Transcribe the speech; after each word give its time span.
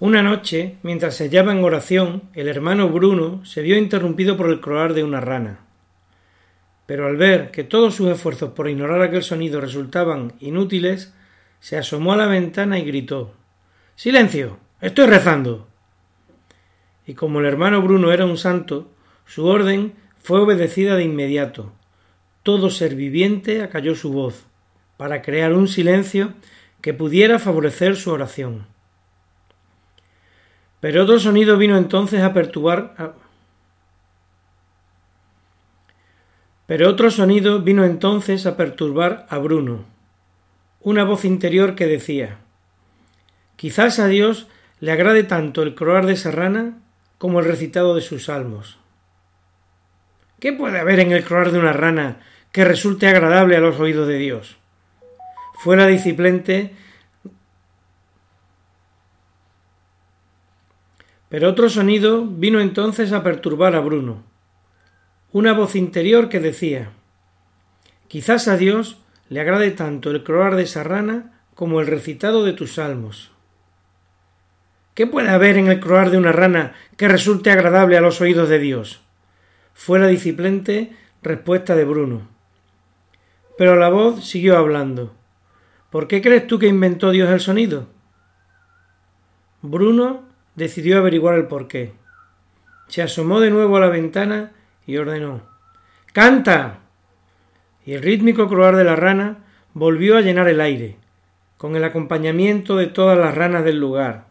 Una 0.00 0.22
noche, 0.22 0.76
mientras 0.82 1.14
se 1.14 1.24
hallaba 1.24 1.52
en 1.52 1.62
oración, 1.62 2.22
el 2.32 2.48
hermano 2.48 2.88
Bruno 2.88 3.44
se 3.44 3.60
vio 3.60 3.76
interrumpido 3.76 4.34
por 4.34 4.48
el 4.48 4.62
croar 4.62 4.94
de 4.94 5.04
una 5.04 5.20
rana. 5.20 5.58
Pero 6.86 7.06
al 7.06 7.18
ver 7.18 7.50
que 7.50 7.64
todos 7.64 7.96
sus 7.96 8.08
esfuerzos 8.08 8.52
por 8.52 8.70
ignorar 8.70 9.02
aquel 9.02 9.22
sonido 9.22 9.60
resultaban 9.60 10.32
inútiles, 10.40 11.12
se 11.60 11.76
asomó 11.76 12.14
a 12.14 12.16
la 12.16 12.24
ventana 12.24 12.78
y 12.78 12.84
gritó 12.84 13.34
Silencio. 13.94 14.56
Estoy 14.80 15.04
rezando. 15.04 15.68
Y 17.06 17.12
como 17.12 17.40
el 17.40 17.44
hermano 17.44 17.82
Bruno 17.82 18.10
era 18.10 18.24
un 18.24 18.38
santo, 18.38 18.90
su 19.26 19.44
orden 19.44 19.92
fue 20.22 20.40
obedecida 20.40 20.96
de 20.96 21.04
inmediato. 21.04 21.74
Todo 22.42 22.70
ser 22.70 22.94
viviente 22.94 23.62
acalló 23.62 23.94
su 23.94 24.14
voz, 24.14 24.46
para 24.96 25.20
crear 25.20 25.52
un 25.52 25.68
silencio 25.68 26.32
que 26.80 26.94
pudiera 26.94 27.38
favorecer 27.38 27.96
su 27.96 28.10
oración. 28.10 28.64
Pero 30.80 31.02
otro 31.02 31.20
sonido 31.20 31.56
vino 31.56 31.76
entonces 31.76 32.22
a 32.22 32.32
perturbar. 32.32 33.14
Pero 36.66 36.88
otro 36.88 37.10
sonido 37.10 37.60
vino 37.60 37.84
entonces 37.84 38.46
a 38.46 38.56
perturbar 38.56 39.26
a 39.28 39.38
Bruno. 39.38 39.84
Una 40.80 41.04
voz 41.04 41.24
interior 41.24 41.74
que 41.74 41.86
decía 41.86 42.38
Quizás 43.56 43.98
a 43.98 44.06
Dios 44.06 44.46
le 44.80 44.92
agrade 44.92 45.24
tanto 45.24 45.62
el 45.62 45.74
croar 45.74 46.06
de 46.06 46.16
serrana 46.16 46.78
como 47.18 47.40
el 47.40 47.44
recitado 47.44 47.94
de 47.94 48.00
sus 48.00 48.24
salmos. 48.24 48.78
¿Qué 50.38 50.54
puede 50.54 50.78
haber 50.78 51.00
en 51.00 51.12
el 51.12 51.22
croar 51.22 51.50
de 51.52 51.58
una 51.58 51.74
rana 51.74 52.20
que 52.50 52.64
resulte 52.64 53.06
agradable 53.06 53.56
a 53.56 53.60
los 53.60 53.78
oídos 53.78 54.08
de 54.08 54.16
Dios? 54.16 54.56
Fue 55.62 55.76
la 55.76 55.86
disciplente 55.86 56.74
Pero 61.30 61.48
otro 61.48 61.70
sonido 61.70 62.26
vino 62.26 62.60
entonces 62.60 63.12
a 63.12 63.22
perturbar 63.22 63.74
a 63.76 63.80
Bruno. 63.80 64.24
Una 65.32 65.52
voz 65.52 65.76
interior 65.76 66.28
que 66.28 66.40
decía 66.40 66.90
Quizás 68.08 68.48
a 68.48 68.56
Dios 68.56 68.98
le 69.28 69.40
agrade 69.40 69.70
tanto 69.70 70.10
el 70.10 70.24
croar 70.24 70.56
de 70.56 70.64
esa 70.64 70.82
rana 70.82 71.40
como 71.54 71.80
el 71.80 71.86
recitado 71.86 72.44
de 72.44 72.52
tus 72.52 72.74
salmos. 72.74 73.30
¿Qué 74.94 75.06
puede 75.06 75.30
haber 75.30 75.56
en 75.56 75.68
el 75.68 75.78
croar 75.78 76.10
de 76.10 76.18
una 76.18 76.32
rana 76.32 76.74
que 76.96 77.06
resulte 77.06 77.52
agradable 77.52 77.96
a 77.96 78.00
los 78.00 78.20
oídos 78.20 78.48
de 78.48 78.58
Dios? 78.58 79.00
Fue 79.72 80.00
la 80.00 80.08
disciplente 80.08 80.96
respuesta 81.22 81.76
de 81.76 81.84
Bruno. 81.84 82.28
Pero 83.56 83.76
la 83.76 83.88
voz 83.88 84.26
siguió 84.26 84.58
hablando. 84.58 85.14
¿Por 85.90 86.08
qué 86.08 86.20
crees 86.20 86.48
tú 86.48 86.58
que 86.58 86.66
inventó 86.66 87.12
Dios 87.12 87.30
el 87.30 87.38
sonido? 87.38 87.86
Bruno 89.62 90.29
decidió 90.60 90.98
averiguar 90.98 91.36
el 91.36 91.46
porqué. 91.46 91.92
Se 92.86 93.00
asomó 93.00 93.40
de 93.40 93.50
nuevo 93.50 93.78
a 93.78 93.80
la 93.80 93.88
ventana 93.88 94.52
y 94.86 94.98
ordenó 94.98 95.42
¡Canta! 96.12 96.80
Y 97.86 97.94
el 97.94 98.02
rítmico 98.02 98.46
croar 98.46 98.76
de 98.76 98.84
la 98.84 98.94
rana 98.94 99.38
volvió 99.72 100.18
a 100.18 100.20
llenar 100.20 100.48
el 100.48 100.60
aire, 100.60 100.96
con 101.56 101.76
el 101.76 101.84
acompañamiento 101.84 102.76
de 102.76 102.88
todas 102.88 103.16
las 103.16 103.34
ranas 103.34 103.64
del 103.64 103.80
lugar. 103.80 104.26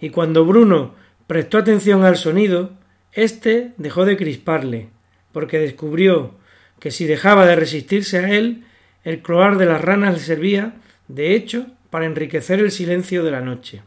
Y 0.00 0.10
cuando 0.10 0.44
Bruno 0.44 0.94
prestó 1.26 1.58
atención 1.58 2.04
al 2.04 2.16
sonido, 2.16 2.70
éste 3.12 3.72
dejó 3.76 4.04
de 4.04 4.16
crisparle, 4.16 4.90
porque 5.32 5.58
descubrió 5.58 6.34
que 6.78 6.92
si 6.92 7.06
dejaba 7.06 7.44
de 7.44 7.56
resistirse 7.56 8.18
a 8.18 8.28
él, 8.30 8.64
el 9.02 9.20
croar 9.20 9.58
de 9.58 9.66
las 9.66 9.80
ranas 9.80 10.14
le 10.14 10.20
servía, 10.20 10.74
de 11.08 11.34
hecho, 11.34 11.66
para 11.90 12.06
enriquecer 12.06 12.60
el 12.60 12.70
silencio 12.70 13.24
de 13.24 13.30
la 13.32 13.40
noche. 13.40 13.82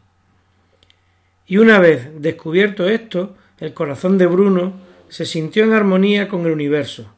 Y 1.48 1.56
una 1.56 1.78
vez 1.78 2.10
descubierto 2.20 2.88
esto, 2.88 3.34
el 3.58 3.72
corazón 3.72 4.18
de 4.18 4.26
Bruno 4.26 4.74
se 5.08 5.24
sintió 5.24 5.64
en 5.64 5.72
armonía 5.72 6.28
con 6.28 6.44
el 6.44 6.52
universo, 6.52 7.10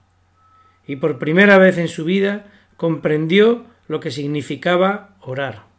y 0.87 0.97
por 0.97 1.19
primera 1.19 1.59
vez 1.59 1.77
en 1.79 1.89
su 1.89 2.05
vida 2.05 2.47
comprendió 2.77 3.65
lo 3.89 3.99
que 3.99 4.13
significaba 4.13 5.17
orar. 5.21 5.70